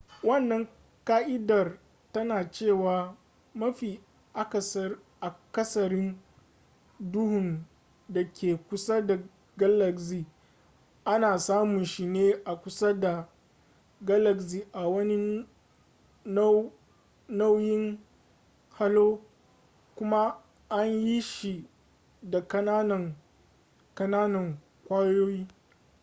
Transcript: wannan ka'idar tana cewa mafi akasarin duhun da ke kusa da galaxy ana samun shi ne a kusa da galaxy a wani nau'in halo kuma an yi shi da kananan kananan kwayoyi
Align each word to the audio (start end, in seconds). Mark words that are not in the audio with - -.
wannan 0.23 0.67
ka'idar 1.05 1.77
tana 2.13 2.51
cewa 2.51 3.15
mafi 3.53 4.01
akasarin 5.19 6.17
duhun 6.99 7.65
da 8.09 8.23
ke 8.33 8.55
kusa 8.69 9.01
da 9.07 9.19
galaxy 9.57 10.25
ana 11.05 11.37
samun 11.39 11.85
shi 11.85 12.05
ne 12.05 12.33
a 12.45 12.55
kusa 12.61 12.93
da 12.99 13.27
galaxy 14.01 14.67
a 14.73 14.87
wani 14.89 15.47
nau'in 17.29 17.99
halo 18.73 19.21
kuma 19.95 20.41
an 20.69 20.87
yi 20.89 21.21
shi 21.21 21.67
da 22.23 22.41
kananan 22.47 23.15
kananan 23.95 24.57
kwayoyi 24.87 25.47